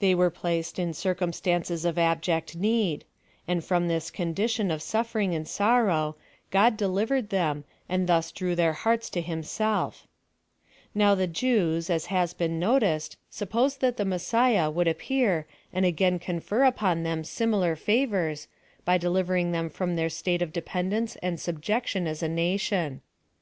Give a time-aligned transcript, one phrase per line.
[0.00, 3.06] Thev were placed in circnmstances of abject need;
[3.48, 6.14] and, from this condition of suffering and sorrow,
[6.50, 10.06] God ilelivered them, and thus drew their iiearts to him self
[10.94, 16.18] Now the Jews, as has been noticed, supposed that tjie Messiah would appear and again
[16.18, 18.48] confer upon them similar favors,
[18.84, 23.00] by delivering them from their state of dependence and subjection as a nation.